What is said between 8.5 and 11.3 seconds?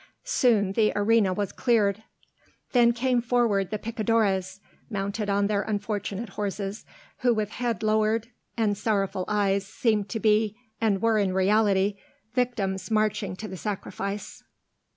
and sorrowful eyes seemed to be and were